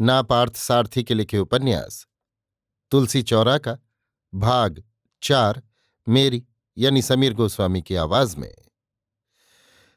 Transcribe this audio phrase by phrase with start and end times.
[0.00, 2.06] ना पार्थ सारथी के लिखे उपन्यास।
[2.90, 3.78] तुलसी चौरा का
[4.34, 4.84] भाग
[5.22, 5.62] चार,
[6.08, 6.44] मेरी
[6.78, 8.54] यानी समीर गोस्वामी की आवाज़ में।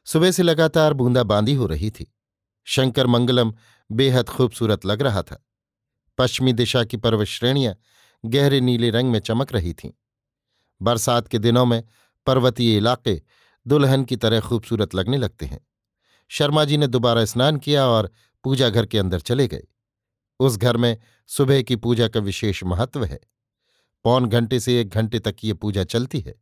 [0.04, 2.14] सुबह से लगातार बूंदाबांदी हो रही थी।
[2.64, 3.54] शंकर मंगलम
[3.92, 5.46] बेहद खूबसूरत लग रहा था।
[6.18, 7.76] पश्चिमी दिशा की पर्वत श्रेणियाँ
[8.26, 9.90] गहरे नीले रंग में चमक रही थीं।
[10.82, 11.84] बरसात के दिनों में
[12.26, 13.22] पर्वतीय इलाके
[13.66, 15.66] दुल्हन की तरह खूबसूरत लगने लगते हैं।
[16.28, 18.10] शर्मा जी ने दोबारा स्नान किया और
[18.44, 19.64] पूजा घर के अंदर चले गए।
[20.38, 23.20] उस घर में सुबह की पूजा का विशेष महत्व है।
[24.04, 26.34] पौन घंटे से एक घंटे तक ये पूजा चलती है।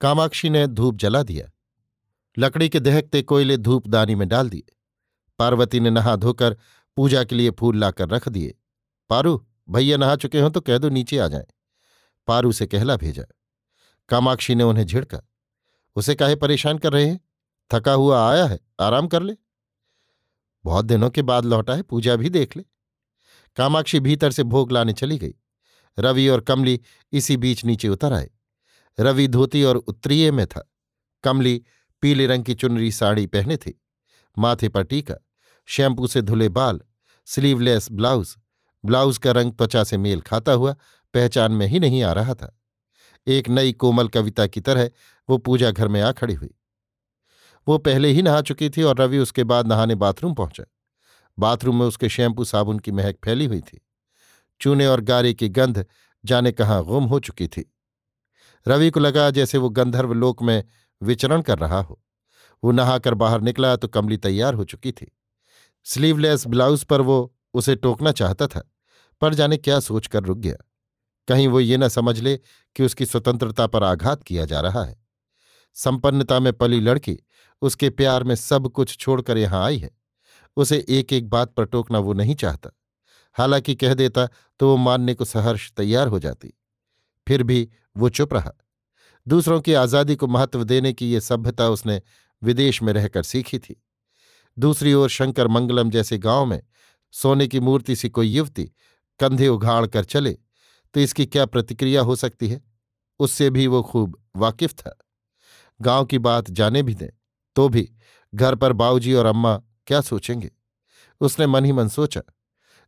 [0.00, 1.50] कामाक्षी ने धूप जला दिया।
[2.38, 4.76] लकड़ी के दहकते कोयले धूपदानी में डाल दिए।
[5.38, 6.56] पार्वती ने नहा धोकर
[6.96, 8.54] पूजा के लिए फूल लाकर रख दिए।
[9.10, 11.46] पारू, भैया नहा चुके हों तो कह दो नीचे आ जाए।
[12.26, 13.24] पारू से कहला भेजा।
[14.08, 15.20] कामाक्षी ने उन्हें झिड़का।
[15.96, 17.20] उसे काहे परेशान कर रहे हैं?
[17.72, 19.36] थका हुआ आया है, आराम कर ले।
[20.64, 22.64] बहुत दिनों के बाद लौटा है, पूजा भी देख ले।
[23.56, 25.34] कामाक्षी भीतर से भोग लाने चली गई।
[25.98, 26.80] रवि और कमली
[27.12, 28.30] इसी बीच नीचे उतर आए।
[29.00, 30.72] रवि धोती और उत्तरीय में था।
[31.24, 31.62] कमली
[32.00, 33.82] पीले रंग की चुनरी साड़ी पहने थी।
[34.38, 35.14] माथे पर टीका
[35.66, 36.80] शैम्पू से धुले बाल
[37.26, 38.36] स्लीवलेस ब्लाउज
[38.84, 40.76] ब्लाउज का रंग त्वचा से मेल खाता हुआ,
[41.14, 42.60] पहचान में ही नहीं आ रहा था।
[43.26, 44.90] एक नई कोमल कविता की तरह
[45.28, 46.54] वो पूजा घर में आ खड़ी हुई।
[47.68, 50.64] वो पहले ही नहा चुकी थी और रवि उसके बाद नहाने बाथरूम पहुँचा।
[51.38, 53.80] बाथरूम में उसके शैम्पू, साबुन की महक फैली हुई थी।
[54.60, 55.84] चूने और गारे की गंध
[56.24, 57.70] जाने कहाँ गुम हो चुकी थी।
[58.66, 60.64] रवि को लगा जैसे वो गंधर्व लोक में
[61.02, 62.00] विचरण कर रहा हो।
[62.62, 65.10] वो नहाकर बाहर निकला तो कमली तैयार हो चुकी थी।
[65.86, 68.62] स्लीवलेस ब्लाउज पर वो उसे टोकना चाहता था,
[69.22, 70.56] पर जाने क्या सोचकर रुक गया।
[71.28, 72.36] कहीं वो ये न समझ ले
[72.76, 74.96] कि उसकी स्वतंत्रता पर आघात किया जा रहा है।
[75.76, 77.18] संपन्नता में पली लड़की,
[77.62, 79.90] उसके प्यार में सब कुछ छोड़कर यहाँ आई है।
[80.56, 82.70] उसे एक एक बात पर टोकना वो नहीं चाहता।
[83.36, 84.28] हालाँकि कह देता
[84.60, 86.52] तो वो मानने को सहर्ष तैयार हो जाती।
[87.26, 88.52] फिर भी वो चुप रहा।
[89.26, 92.00] दूसरों की आज़ादी को महत्व देने की ये सभ्यता उसने
[92.42, 93.82] विदेश में रहकर सीखी थी।
[94.56, 96.60] दूसरी ओर शंकर मंगलम जैसे गाँव में
[97.14, 98.64] सोने की मूर्ति सी कोई युवती
[99.20, 100.32] कंधे उघाड़ कर चले
[100.94, 102.60] तो इसकी क्या प्रतिक्रिया हो सकती है?
[103.20, 104.96] उससे भी वो खूब वाकिफ था।
[105.80, 107.08] गाँव की बात जाने भी दें
[107.56, 107.88] तो भी
[108.32, 110.50] घर पर बाऊजी और अम्मा क्या सोचेंगे?
[111.20, 112.20] उसने मन ही मन सोचा।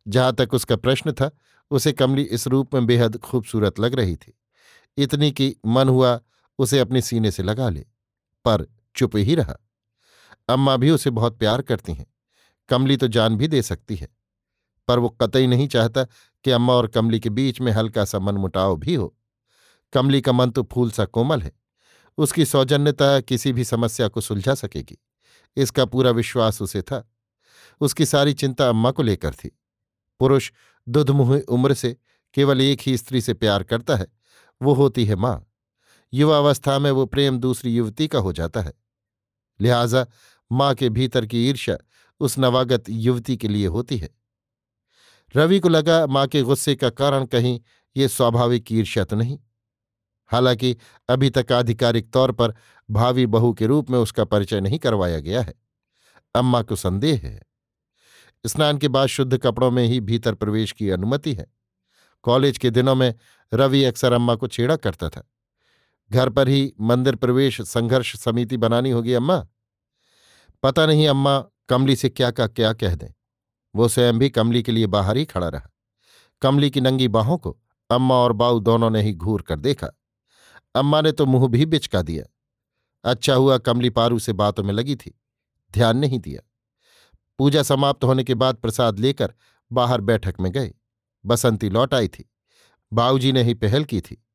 [0.07, 1.31] जहाँ तक उसका प्रश्न था,
[1.71, 4.33] उसे कमली इस रूप में बेहद खूबसूरत लग रही थी।
[4.97, 6.19] इतनी कि मन हुआ
[6.59, 7.85] उसे अपने सीने से लगा ले,
[8.45, 8.65] पर
[8.95, 9.55] चुप ही रहा।
[10.49, 12.05] अम्मा भी उसे बहुत प्यार करती हैं।
[12.69, 14.07] कमली तो जान भी दे सकती है,
[14.87, 16.03] पर वो कतई नहीं चाहता
[16.45, 19.15] कि अम्मा और कमली के बीच में हल्का सा मनमुटाव भी हो।
[19.93, 21.51] कमली का मन तो फूल सा कोमल है।
[22.17, 24.97] उसकी सौजन्यता किसी भी समस्या को सुलझा सकेगी।
[25.57, 27.11] इसका पूरा विश्वास उसे था।
[27.81, 29.59] उसकी सारी चिंता अम्मा को लेकर थी।
[30.19, 30.51] पुरुष
[30.89, 31.97] दुधमुह उम्र से
[32.33, 34.07] केवल एक ही स्त्री से प्यार करता है,
[34.61, 35.45] वो होती है माँ।
[36.13, 38.73] युवावस्था में वो प्रेम दूसरी युवती का हो जाता है।
[39.61, 40.05] लिहाजा
[40.51, 41.77] माँ के भीतर की ईर्ष्या
[42.19, 44.09] उस नवागत युवती के लिए होती है।
[45.35, 47.59] रवि को लगा माँ के गुस्से का कारण कहीं
[47.97, 49.39] ये स्वाभाविक ईर्ष्या तो नहीं।
[50.27, 50.77] हालाँकि
[51.09, 52.55] अभी तक आधिकारिक तौर पर
[52.91, 55.53] भावी बहू के रूप में उसका परिचय नहीं करवाया गया है।
[56.35, 57.41] अम्मा को संदेह है।
[58.45, 61.47] स्नान के बाद शुद्ध कपड़ों में ही भीतर प्रवेश की अनुमति है।
[62.23, 63.15] कॉलेज के दिनों में
[63.53, 65.31] रवि अक्सर अम्मा को छेड़ा करता था।
[66.11, 69.47] घर पर ही मंदिर प्रवेश संघर्ष समिति बनानी होगी अम्मा।
[70.63, 73.09] पता नहीं अम्मा कमली से क्या का क्या कह दें।
[73.75, 75.69] वो स्वयं भी कमली के लिए बाहर ही खड़ा रहा।
[76.41, 77.59] कमली की नंगी बाहों को
[77.89, 79.87] अम्मा और बाऊ दोनों ने ही घूर कर देखा।
[80.75, 82.23] अम्मा ने तो मुँह भी बिचका दिया।
[83.03, 85.21] अच्छा हुआ कमली पारू से बातों में लगी थी।
[85.73, 86.41] ध्यान नहीं दिया।
[87.37, 89.33] पूजा समाप्त होने के बाद प्रसाद लेकर
[89.71, 90.73] बाहर बैठक में गए
[91.25, 92.29] बसंती लौट आई थी।
[92.93, 94.25] बाऊजी ने ही पहल की थी।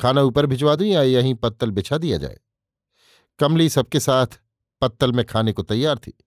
[0.00, 2.38] खाना ऊपर भिजवा दूँ या यहीं पत्तल बिछा दिया जाए?
[3.38, 4.26] कमली सबके साथ
[4.80, 6.24] पत्तल में खाने को तैयार थी।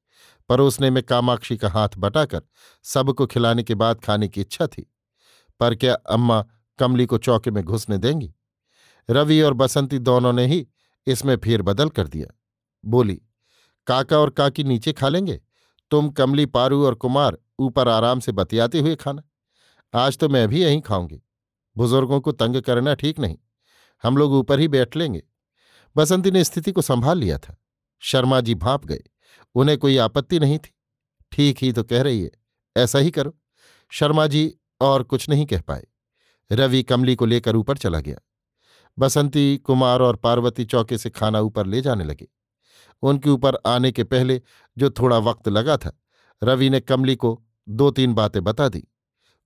[0.50, 2.41] परोसने में कामाक्षी का हाथ बटाकर
[2.83, 4.94] सबको खिलाने के बाद खाने की इच्छा थी।
[5.59, 6.45] पर क्या अम्मा
[6.80, 8.33] कमली को चौके में घुसने देंगी?
[9.09, 10.68] रवि और बसंती दोनों ने ही
[11.07, 12.39] इसमें फेरबदल कर दिया।
[12.85, 13.21] बोली,
[13.88, 15.41] काका और काकी नीचे खा लेंगे?
[15.91, 19.23] तुम कमली, पारू और कुमार ऊपर आराम से बतियाते हुए खाना।
[19.94, 21.21] आज तो मैं भी यहीं खाऊँगी।
[21.77, 23.38] बुज़ुर्गों को तंग करना ठीक नहीं।
[24.03, 25.23] हम लोग ऊपर ही बैठ लेंगे।
[25.97, 27.56] बसंती ने स्थिति को संभाल लिया था।
[27.99, 29.03] शर्मा जी भाप गए।
[29.56, 30.73] उन्हें कोई आपत्ति नहीं थी।
[31.31, 32.31] ठीक ही तो कह रही है।
[32.77, 33.38] ऐसा ही करो।
[33.89, 35.83] शर्मा जी और कुछ नहीं कह पाए।
[36.51, 38.17] रवि कमली को लेकर ऊपर चला गया।
[39.00, 42.28] बसंती, कुमार और पार्वती चौके से खाना ऊपर ले जाने लगे।
[43.01, 44.42] उनके ऊपर आने के पहले
[44.78, 46.00] जो थोड़ा वक्त लगा था,
[46.44, 48.88] रवि ने कमली को दो तीन बातें बता दी।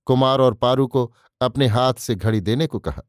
[0.04, 3.02] कुमार और पारू को अपने हाथ से घड़ी देने को कहा।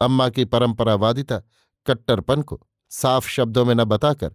[0.00, 1.38] अम्मा की परंपरावादिता,
[1.86, 4.28] कट्टरपन को साफ़ शब्दों में न बताकर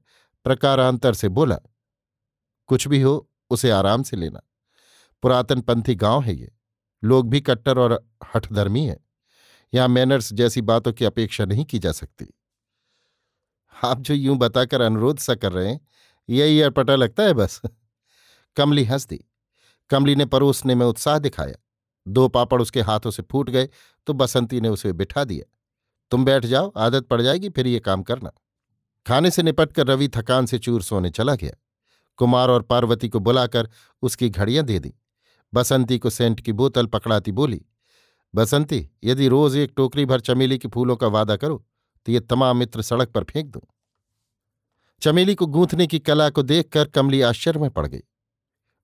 [0.43, 1.59] प्रकारांतर से बोला,
[2.67, 4.41] कुछ भी हो, उसे आराम से लेना।
[5.21, 6.51] पुरातन पंथी गाँव है ये।
[7.03, 9.06] लोग भी कट्टर और हठधर्मी हैं।
[9.73, 12.27] यहाँ मैनर्स जैसी बातों की अपेक्षा नहीं की जा सकती।
[13.75, 15.79] आप जो यूँ बताकर अनुरोध सा कर रहे हैं,
[16.29, 17.61] यही अटपटा लगता है बस।
[18.57, 19.23] कमली हंस दी
[19.89, 21.55] कमली ने परोसने में उत्साह दिखाया।
[22.05, 23.69] दो पापड़ उसके हाथों से फूट गए
[24.07, 25.45] तो बसंती ने उसे बिठा दिया।
[26.11, 28.31] तुम बैठ जाओ, आदत पड़ जाएगी फिर ये काम करना।
[29.05, 31.51] खाने से निपटकर रवि थकान से चूर सोने चला गया।
[32.19, 33.69] कुमार और पार्वती को बुलाकर
[34.03, 34.93] उसकी घड़ियाँ दे दी।
[35.53, 37.61] बसंती को सेंट की बोतल पकड़ाती बोली
[38.33, 41.65] बसंती, यदि रोज एक टोकरी भर चमेली के फूलों का वादा करो
[42.05, 43.61] तो ये तमाम मित्र सड़क पर फेंक दूँ।
[45.01, 48.01] चमेली को गूंथने की कला को देखकर कमली आश्चर्य में पड़ गई।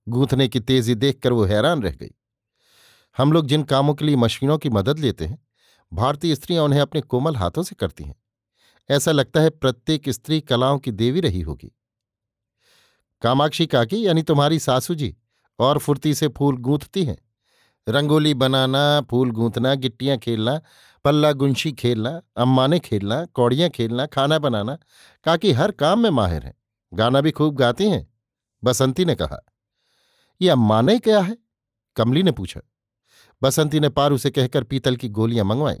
[0.06, 2.10] गूंथने की तेज़ी देखकर वो हैरान रह गई।
[3.16, 5.38] हम लोग जिन कामों के लिए मशीनों की मदद लेते हैं,
[5.92, 8.16] भारतीय स्त्रियाँ उन्हें अपने कोमल हाथों से करती हैं।
[8.90, 11.70] ऐसा लगता है प्रत्येक स्त्री कलाओं की देवी रही होगी।
[13.22, 15.14] कामाक्षी काकी, यानी तुम्हारी सासू जी,
[15.58, 17.16] और फुर्ती से फूल गूंथती हैं।
[17.88, 20.60] रंगोली बनाना, फूल गूंथना, गिट्टियाँ खेलना,
[21.04, 24.78] पल्ला गुंशी खेलना अम्मा ने खेलना, कौड़ियाँ खेलना, खाना बनाना,
[25.24, 26.54] काकी हर काम में माहिर हैं।
[26.94, 28.12] गाना भी खूब गाती हैं,
[28.64, 29.44] बसंती ने कहा।
[30.40, 31.36] ये अम्मा ने क्या है?
[31.96, 32.60] कमली ने पूछा।
[33.42, 35.80] बसंती ने पारू से कहकर पीतल की गोलियाँ मंगवाई।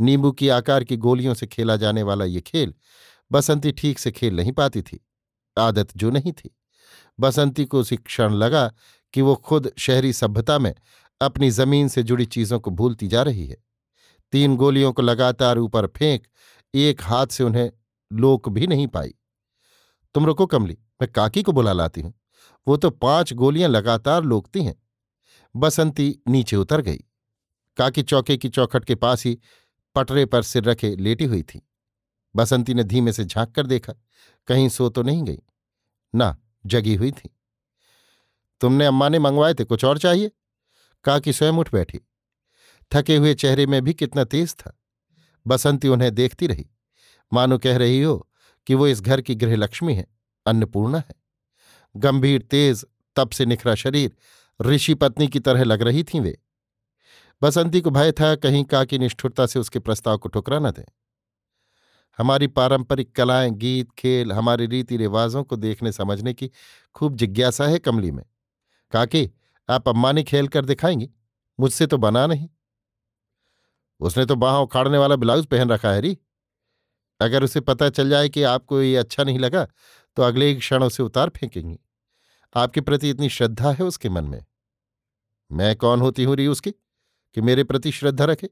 [0.00, 2.74] नींबू की आकार की गोलियों से खेला जाने वाला ये खेल,
[3.32, 5.06] बसंती ठीक से खेल नहीं पाती थी।
[5.58, 6.56] आदत जो नहीं थी।
[7.20, 8.72] बसंती को उसी क्षण लगा
[9.12, 10.74] कि वो खुद शहरी सभ्यता में
[11.24, 13.56] अपनी ज़मीन से जुड़ी चीज़ों को भूलती जा रही है।
[14.32, 16.26] तीन गोलियों को लगातार ऊपर फेंक,
[16.74, 17.72] एक हाथ से उन्हें
[18.12, 19.14] लोक भी नहीं पाई।
[20.14, 22.14] तुम रुको कमली, मैं काकी को बुला लाती हूँ।
[22.68, 24.82] वो तो पाँच गोलियाँ लगातार लोकती हैं।
[25.56, 27.04] बसंती नीचे उतर गई।
[27.76, 29.38] काकी चौके की चौखट के पास ही
[29.94, 31.68] पटरे पर सिर रखे लेटी हुई थी।
[32.36, 33.92] बसंती ने धीमे से झाँक कर देखा,
[34.46, 35.38] कहीं सो तो नहीं गई।
[36.14, 36.36] ना,
[36.66, 37.36] जगी हुई थी।
[38.60, 40.30] तुमने अम्मा ने मंगवाए थे, कुछ और चाहिए?
[41.04, 42.00] काकी स्वयं उठ बैठी।
[42.94, 44.80] थके हुए चेहरे में भी कितना तेज था।
[45.46, 46.66] बसंती उन्हें देखती रही।
[47.32, 48.30] मानो कह रही हो
[48.66, 50.06] कि वो इस घर की गृहलक्ष्मी है,
[50.46, 51.14] अन्नपूर्णा है।
[51.96, 52.84] गंभीर, तेज,
[53.16, 54.16] तप से निखरा शरीर,
[54.62, 56.40] ऋषि पत्नी की तरह लग रही थी वे।
[57.42, 60.84] बसंती को भय था कहीं काकी निष्ठुरता से उसके प्रस्ताव को ठुकरा न दें।
[62.18, 66.50] हमारी पारंपरिक कलाएँ, गीत, खेल, हमारे रीति रिवाजों को देखने समझने की
[66.94, 68.24] खूब जिज्ञासा है कमली में।
[68.92, 69.30] काकी
[69.68, 71.10] आप अम्मानी खेल कर दिखाएँगी।
[71.58, 72.48] मुझसे तो बना नहीं।
[74.00, 76.16] उसने तो बाह उखाड़ने वाला ब्लाउज पहन रखा है री।
[77.20, 79.66] अगर उसे पता चल जाए कि आपको ये अच्छा नहीं लगा
[80.16, 81.78] तो अगले ही क्षण उसे उतार फेंकेंगी।
[82.54, 84.44] आपके प्रति इतनी श्रद्धा है उसके मन में।
[85.50, 88.48] मैं कौन होती हूँ री उसकी, कि मेरे प्रति श्रद्धा रखे?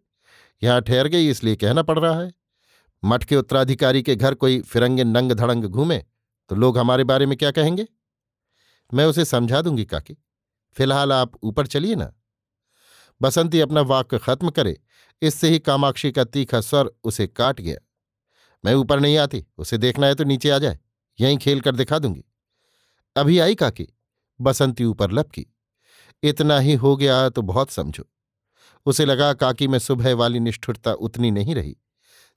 [0.63, 2.33] यहाँ ठहर गई, इसलिए कहना पड़ रहा है।
[3.03, 5.99] मठ के उत्तराधिकारी के घर कोई फिरंगे नंग धड़ंग घूमे
[6.51, 7.87] तो लोग हमारे बारे में क्या कहेंगे?
[8.93, 10.17] मैं उसे समझा दूँगी, काकी।
[10.77, 12.13] फ़िलहाल आप ऊपर चलिए ना।
[13.23, 14.81] बसंती अपना वाक्य खत्म करे,
[15.23, 17.79] इससे ही कामाक्षी का तीखा स्वर उसे काट गया।
[18.65, 20.79] मैं ऊपर नहीं आती, उसे देखना है तो नीचे आ जाए,
[21.21, 22.25] यहीं खेल कर दिखा दूँगी।
[23.17, 23.89] अभी आई काकी?
[24.41, 25.47] बसंती ऊपर लपकी।
[26.23, 28.05] इतना ही हो गया तो बहुत समझो।
[28.87, 31.77] उसे लगा काकी में सुबह वाली निष्ठुरता उतनी नहीं रही।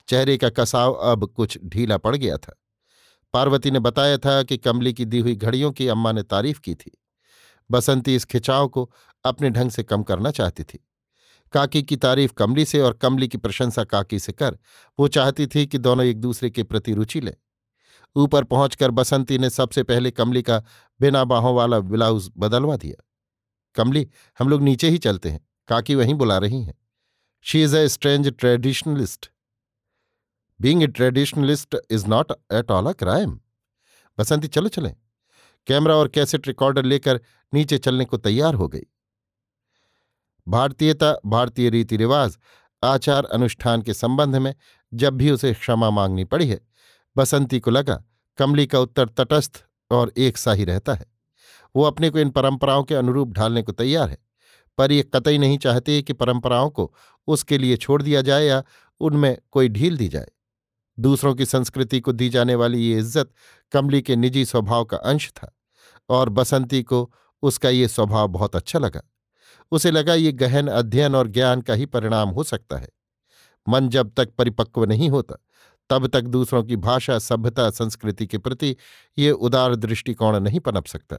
[0.07, 2.61] चेहरे का कसाव अब कुछ ढीला पड़ गया था।
[3.33, 6.75] पार्वती ने बताया था कि कमली की दी हुई घड़ियों की अम्मा ने तारीफ़ की
[6.75, 6.91] थी।
[7.71, 8.91] बसंती इस खिंचाव को
[9.25, 10.79] अपने ढंग से कम करना चाहती थी।
[11.53, 14.57] काकी की तारीफ़ कमली से और कमली की प्रशंसा काकी से कर,
[14.99, 17.33] वो चाहती थी कि दोनों एक दूसरे के प्रति रुचि लें।
[18.15, 20.63] ऊपर पहुंचकर बसंती ने सबसे पहले कमली का
[21.01, 23.03] बिना बाहों वाला ब्लाउज बदलवा दिया।
[23.75, 24.07] कमली,
[24.39, 26.73] हम लोग नीचे ही चलते हैं। काकी वहीं बुला रही हैं।
[27.45, 29.31] She is a strange traditionalist
[30.59, 33.39] being a traditionalist is not at all a crime
[34.17, 34.95] Basanti, चलो चलें।
[35.67, 37.19] कैमरा और कैसेट रिकॉर्डर लेकर
[37.53, 38.85] नीचे चलने को तैयार हो गई।
[40.47, 42.37] भारतीयता, भारतीय रीति रिवाज
[42.83, 44.53] आचार अनुष्ठान के संबंध में
[44.91, 46.59] जब भी उसे क्षमा मांगनी पड़ी है,
[47.15, 48.03] बसंती को लगा,
[48.37, 51.05] कमली का उत्तर तटस्थ और एक सा ही रहता है।
[51.75, 54.17] वो अपने को इन परंपराओं के अनुरूप ढालने को तैयार है,
[54.77, 56.93] पर ये कतई नहीं चाहते कि परंपराओं को
[57.27, 58.63] उसके लिए छोड़ दिया जाए या
[59.01, 60.31] उनमें कोई ढील दी जाए।
[60.97, 63.31] दूसरों की संस्कृति को दी जाने वाली ये इज़्ज़त
[63.73, 65.54] कमली के निजी स्वभाव का अंश था।
[66.09, 69.01] और बसंती को उसका ये स्वभाव बहुत अच्छा लगा।
[69.71, 72.89] उसे लगा ये गहन अध्ययन और ज्ञान का ही परिणाम हो सकता है।
[73.69, 75.35] मन जब तक परिपक्व नहीं होता,
[75.89, 78.75] तब तक दूसरों की भाषा, सभ्यता, संस्कृति के प्रति
[79.17, 81.17] ये उदार दृष्टिकोण नहीं पनप सकता।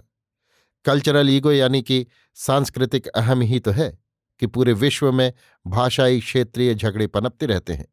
[0.85, 3.99] कल्चरल ईगो यानी कि सांस्कृतिक अहम ही तो है
[4.40, 5.33] कि पूरे विश्व में
[5.66, 7.87] भाषाई क्षेत्रीय झगड़े पनपते रहते हैं।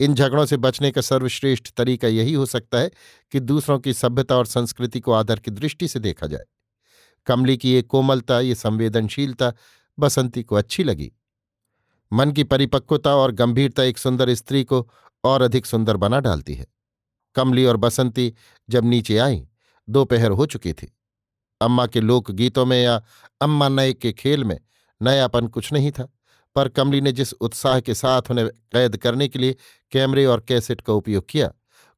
[0.00, 2.90] इन झगड़ों से बचने का सर्वश्रेष्ठ तरीका यही हो सकता है
[3.32, 6.44] कि दूसरों की सभ्यता और संस्कृति को आदर की दृष्टि से देखा जाए।
[7.26, 9.52] कमली की ये कोमलता, ये संवेदनशीलता
[9.98, 11.12] बसंती को अच्छी लगी।
[12.12, 14.90] मन की परिपक्वता और गंभीरता एक सुंदर स्त्री को
[15.24, 16.66] और अधिक सुंदर बना डालती है।
[17.34, 18.34] कमली और बसंती
[18.70, 19.46] जब नीचे आईं,
[19.88, 20.96] दोपहर हो चुकी थी।
[21.60, 23.04] अम्मा के लोकगीतों में या
[23.40, 24.60] अम्मा नए के खेल में
[25.02, 26.13] नयापन कुछ नहीं था।
[26.54, 29.56] पर कमली ने जिस उत्साह के साथ उन्हें कैद करने के लिए
[29.92, 31.52] कैमरे और कैसेट का उपयोग किया,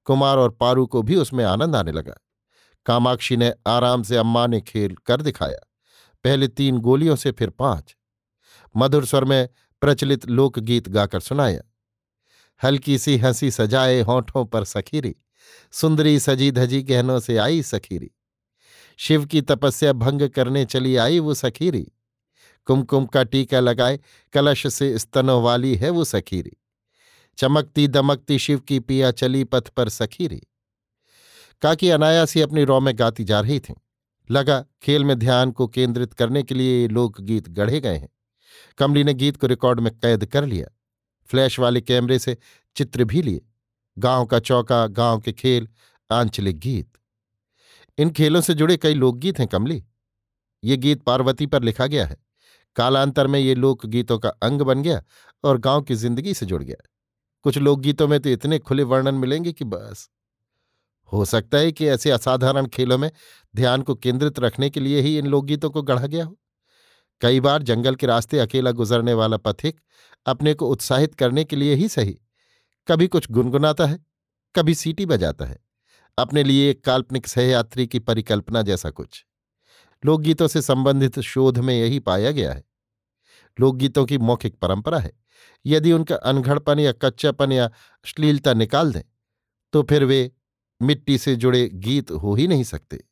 [0.05, 2.15] कुमार और पारू को भी उसमें आनंद आने लगा।
[2.87, 5.67] कामाक्षी ने आराम से अम्मा ने खेल कर दिखाया।
[6.25, 7.97] पहले तीन गोलियों से फिर पाँच।
[8.77, 9.49] मधुर स्वर में
[9.81, 11.61] प्रचलित लोकगीत गाकर सुनाया।
[12.63, 15.17] हल्की सी हँसी सजाए होठों पर सखीरी,
[15.73, 18.11] सुंदरी सजी धजी गहनों से आई सखीरी।
[18.97, 21.93] शिव की तपस्या भंग करने चली आई वो सखीरी।
[22.67, 24.01] कुमकुम का टीका लगाए,
[24.33, 26.53] कलश से स्तनों वाली है वो सखीरी।
[27.39, 30.43] चमकती दमकती शिव की पिया चली पथ पर सखीरी।
[31.63, 33.75] काकी अनायासी अपनी रौ में गाती जा रही थीं।
[34.31, 38.09] लगा, खेल में ध्यान को केंद्रित करने के लिए लोकगीत गढ़े गए हैं।
[38.79, 40.67] कमली ने गीत को रिकॉर्ड में कैद कर लिया।
[41.27, 42.37] फ्लैश वाले कैमरे से
[42.77, 43.47] चित्र भी लिए।
[43.99, 45.69] गाँव का चौका, गाँव के खेल,
[46.13, 46.93] आंचलिक गीत।
[47.99, 49.85] इन खेलों से जुड़े कई लोकगीत हैं कमली।
[50.65, 52.26] ये गीत पार्वती पर लिखा गया है।
[52.77, 55.03] कालांतर में ये लोकगीतों का अंग बन गया
[55.45, 56.83] और गाँव की ज़िंदगी से जुड़ गया।
[57.45, 60.09] कुछ लोकगीतों में तो इतने खुले वर्णन मिलेंगे कि बस।
[61.13, 63.11] हो सकता है कि ऐसे असाधारण खेलों में
[63.55, 66.37] ध्यान को केंद्रित रखने के लिए ही इन लोकगीतों को गढ़ा गया हो।
[67.23, 69.81] कई बार जंगल के रास्ते अकेला गुजरने वाला पथिक
[70.27, 72.19] अपने को उत्साहित करने के लिए ही सही।
[72.89, 73.99] कभी कुछ गुनगुनाता है,
[74.55, 75.59] कभी सीटी बजाता है।
[76.19, 79.25] अपने लिए एक काल्पनिक सहयात्री की परिकल्पना जैसा कुछ।
[80.03, 82.65] लोकगीतों से संबंधित शोध में यही पाया गया है।
[83.59, 85.13] लोकगीतों की मौखिक परंपरा है।
[85.67, 89.03] यदि उनका अनघड़पन या कच्चापन या अश्लीलता निकाल दें
[89.73, 90.31] तो फिर वे
[90.81, 93.03] मिट्टी से जुड़े गीत हो ही नहीं सकते।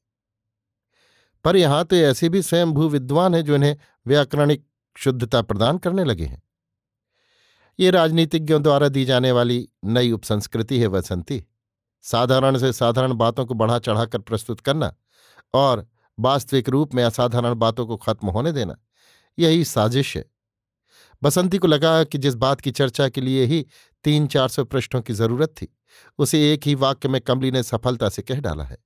[1.44, 3.76] पर यहाँ तो ऐसे भी स्वयंभू विद्वान हैं जो इन्हें
[4.06, 4.64] व्याकरणिक
[4.96, 6.42] शुद्धता प्रदान करने लगे हैं।
[7.78, 11.44] ये राजनीतिज्ञों द्वारा दी जाने वाली नई उपसंस्कृति है वसंती।
[12.04, 14.94] साधारण से साधारण बातों को बढ़ा चढ़ाकर प्रस्तुत करना
[15.54, 15.86] और
[16.18, 18.76] वास्तविक रूप में असाधारण बातों को खत्म होने देना।
[19.38, 20.24] यही साजिश है।
[21.22, 23.66] बसंती को लगा कि जिस बात की चर्चा के लिए ही
[24.04, 25.76] तीन चार सौ पृष्ठों की ज़रूरत थी,
[26.18, 28.78] उसे एक ही वाक्य में कमली ने सफलता से कह डाला है।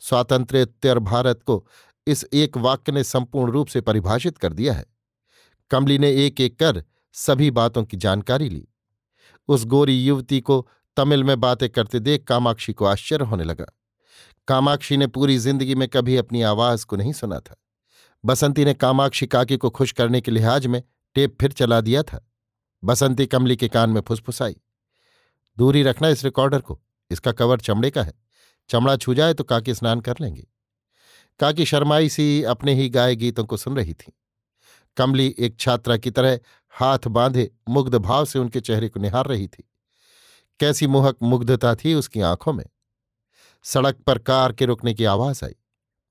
[0.00, 1.66] स्वातंत्र्योत्तर भारत को
[2.06, 4.86] इस एक वाक्य ने संपूर्ण रूप से परिभाषित कर दिया है।
[5.70, 8.68] कमली ने एक एक कर सभी बातों की जानकारी ली।
[9.48, 13.66] उस गोरी युवती को तमिल में बातें करते देख कामाक्षी को आश्चर्य होने लगा।
[14.48, 17.56] कामाक्षी ने पूरी ज़िंदगी में कभी अपनी आवाज़ को नहीं सुना था।
[18.24, 20.82] बसंती ने कामाक्षी काकी को खुश करने के लिहाज में
[21.14, 22.26] टेप फिर चला दिया था।
[22.84, 24.56] बसंती कमली के कान में फुसफुसाई।
[25.58, 26.80] दूरी रखना इस रिकॉर्डर को,
[27.10, 28.12] इसका कवर चमड़े का है।
[28.70, 30.46] चमड़ा छू जाए तो काकी स्नान कर लेंगे।
[31.40, 34.12] काकी शर्माई सी अपने ही गाय गीतों को सुन रही थी।
[34.96, 39.48] कमली एक छात्रा की तरह हाथ बांधे मुग्ध भाव से उनके चेहरे को निहार रही
[39.48, 39.70] थी।
[40.60, 42.64] कैसी मोहक मुग्धता थी उसकी आँखों में।
[43.62, 45.54] सड़क पर कार के रुकने की आवाज़ आई।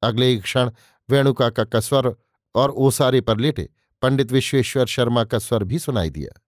[0.04, 0.72] अगले ही क्षण
[1.10, 2.16] वेणुका का कसवर
[2.56, 3.70] और ओसारे पर लेटे
[4.02, 6.42] पंडित विश्वेश्वर शर्मा का स्वर भी सुनाई दिया।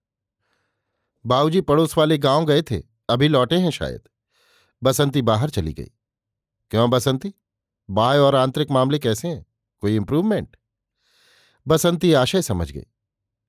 [1.26, 4.00] बाबूजी पड़ोस वाले गाँव गए थे, अभी लौटे हैं शायद।
[4.82, 5.90] बसंती बाहर चली गई।
[6.70, 7.34] क्यों बसंती?
[7.90, 9.46] बाय और आंतरिक मामले कैसे हैं?
[9.80, 10.56] कोई इंप्रूवमेंट
[11.68, 12.84] बसंती आशय समझ गई।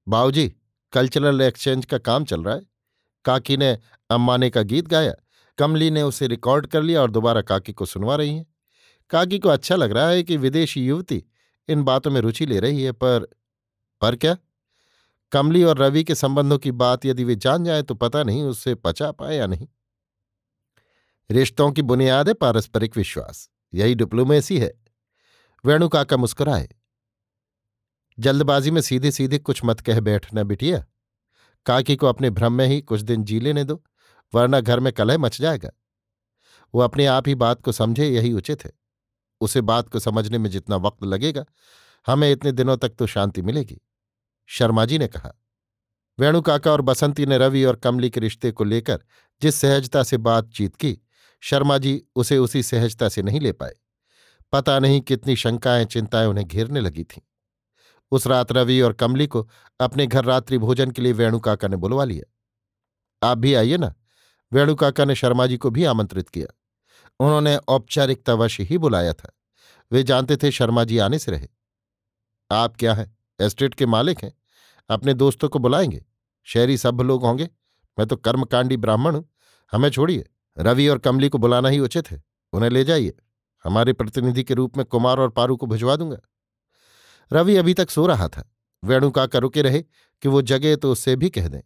[0.07, 0.55] बाऊजी,
[0.93, 2.61] कल्चरल एक्सचेंज का काम चल रहा है।
[3.25, 5.13] काकी ने अम्माने का गीत गाया।
[5.57, 8.45] कमली ने उसे रिकॉर्ड कर लिया और दोबारा काकी को सुनवा रही हैं।
[9.09, 11.23] काकी को अच्छा लग रहा है कि विदेशी युवती
[11.69, 13.27] इन बातों में रुचि ले रही है, पर
[14.01, 14.37] पर क्या?
[15.31, 18.75] कमली और रवि के संबंधों की बात यदि वे जान जाए तो पता नहीं उससे
[18.75, 19.67] पचा पाए या नहीं।
[21.29, 24.73] रिश्तों की बुनियाद है पारस्परिक विश्वास, यही डिप्लोमेसी है।
[25.65, 26.69] वेणु काका मुस्कुराए।
[28.19, 30.85] जल्दबाजी में सीधे सीधे कुछ मत कह बैठना बिटिया।
[31.65, 33.83] काकी को अपने भ्रम में ही कुछ दिन जी लेने दो।
[34.33, 35.69] वरना घर में कलह मच जाएगा।
[36.75, 38.71] वो अपने आप ही बात को समझे, यही उचित है।
[39.41, 41.45] उसे बात को समझने में जितना वक्त लगेगा,
[42.07, 43.81] हमें इतने दिनों तक तो शांति मिलेगी।
[44.45, 45.33] शर्मा जी ने कहा।
[46.19, 49.03] वेणु काका और बसंती ने रवि और कमली के रिश्ते को लेकर
[49.41, 50.99] जिस सहजता से बातचीत की,
[51.41, 53.73] शर्मा जी उसे उसी सहजता से नहीं ले पाए।
[54.51, 57.21] पता नहीं कितनी शंकाएँ, चिंताएँ उन्हें घेरने लगी थीं।
[58.11, 61.75] उस रात रवि और कमली को अपने घर रात्रि भोजन के लिए वेणु काका ने
[61.75, 62.31] बुलवा लिया।
[63.31, 63.93] आप भी आइए ना।
[64.55, 66.47] वेणु काका ने शर्मा जी को भी आमंत्रित किया।
[67.19, 69.31] उन्होंने औपचारिकतावश ही बुलाया था।
[69.91, 71.47] वे जानते थे शर्मा जी आने से रहे।
[72.51, 73.17] आप क्या हैं?
[73.41, 74.33] एस्टेट के मालिक हैं।
[74.89, 76.05] अपने दोस्तों को बुलाएँगे?
[76.43, 77.49] शहरी सभ्य लोग होंगे।
[77.99, 79.29] मैं तो कर्मकांडी ब्राह्मण हूँ।
[79.71, 83.13] हमें छोड़िए। रवि और कमली को बुलाना ही उचित है। उन्हें ले जाइए।
[83.63, 86.17] हमारे प्रतिनिधि के रूप में कुमार और पारू को भिजवा दूँगा।
[87.33, 88.51] रवि अभी तक सो रहा था।
[88.83, 89.81] वेणु काका रुके रहे
[90.21, 91.61] कि वो जगे तो उससे भी कह दें।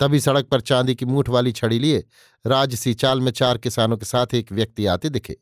[0.00, 2.04] तभी सड़क पर चांदी की मूठ वाली छड़ी लिए
[2.46, 5.36] राजसी चाल में चार किसानों के साथ एक व्यक्ति आते दिखे।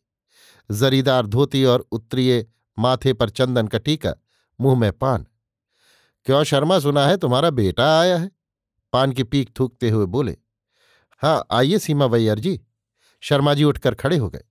[0.70, 2.46] जरीदार धोती और उत्तरीय
[2.78, 4.14] माथे पर चंदन का टीका,
[4.60, 5.26] मुँह में पान।
[6.24, 8.30] क्यों शर्मा, सुना है तुम्हारा बेटा आया है?
[8.92, 10.36] पान की पीक थूकते हुए बोले।
[11.22, 12.60] हाँ आइए सीमा वैयर जी।
[13.20, 14.42] शर्मा जी उठकर खड़े हो गए।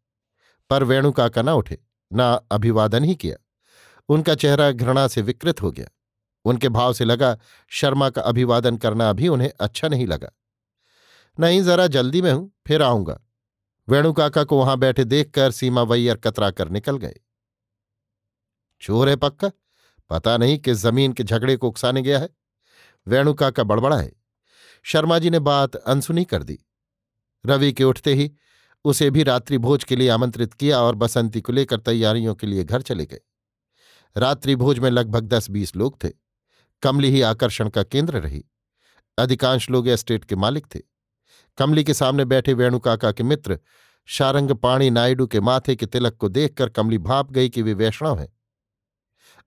[0.69, 1.79] पर वेणु काका ना उठे,
[2.13, 3.35] ना अभिवादन ही किया।
[4.09, 5.87] उनका चेहरा घृणा से विकृत हो गया।
[6.47, 7.37] उनके भाव से लगा,
[7.67, 10.31] शर्मा का अभिवादन करना भी उन्हें अच्छा नहीं लगा।
[11.39, 13.19] नहीं जरा जल्दी में हूँ, फिर आऊँगा।
[13.89, 17.15] वेणु काका को वहाँ बैठे देखकर सीमा वैयर कतरा कर निकल गए
[18.81, 19.51] चोर है पक्का?
[20.09, 22.29] पता नहीं किस ज़मीन के झगड़े को उकसाने गया है।
[23.07, 24.11] वेणु काका बड़बड़ा है।
[24.83, 26.59] शर्मा जी ने बात अनसुनी कर दी।
[27.45, 28.31] रवि के उठते ही
[28.85, 32.63] उसे भी रात्रि भोज के लिए आमंत्रित किया और बसंती को लेकर तैयारियों के लिए
[32.63, 33.19] घर चले गए।
[34.17, 36.09] रात्रि भोज में लगभग दस बीस लोग थे।
[36.81, 38.45] कमली ही आकर्षण का केंद्र रही।
[39.17, 40.79] अधिकांश लोग एस्टेट के मालिक थे।
[41.57, 43.59] कमली के सामने बैठे वेणुकाका के मित्र
[44.05, 48.19] शारंग पाणी नायडू के माथे के तिलक को देखकर कमली भाप गई कि वे वैष्णव
[48.19, 48.37] हैं।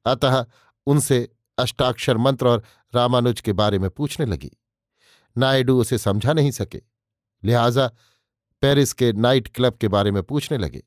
[0.05, 0.47] अतः
[0.87, 2.65] उनसे अष्टाक्षर मंत्र और
[2.95, 4.51] रामानुज के बारे में पूछने लगी।
[5.39, 6.83] नायडू उसे समझा नहीं सके।
[7.45, 7.91] लिहाजा
[8.61, 10.83] पेरिस के नाइट क्लब के बारे में पूछने लगे।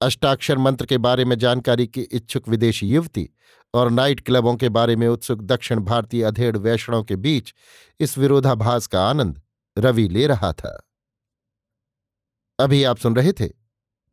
[0.00, 3.30] अष्टाक्षर मंत्र के बारे में जानकारी की इच्छुक विदेशी युवती
[3.74, 7.54] और नाइट क्लबों के बारे में उत्सुक दक्षिण भारतीय अधेड़ वैष्णों के बीच
[8.00, 9.40] इस विरोधाभास का आनंद
[9.78, 10.86] रवि ले रहा था।
[12.58, 13.48] अभी आप सुन रहे थे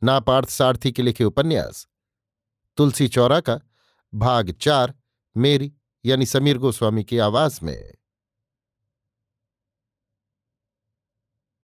[0.04, 1.88] नापार्थ सारथी के लिखे उपन्यास,
[2.78, 3.60] तुलसी चौरा का
[4.14, 4.94] भाग चार,
[5.38, 5.74] मेरी
[6.06, 7.94] यानी समीर गोस्वामी की आवाज़ में।